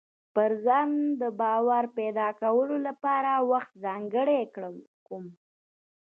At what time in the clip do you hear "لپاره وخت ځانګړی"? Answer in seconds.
2.87-4.41